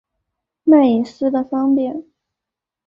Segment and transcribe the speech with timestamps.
[0.63, 2.03] 卖隐私得方便